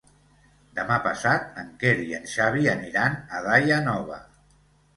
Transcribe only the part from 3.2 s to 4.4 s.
a Daia Nova.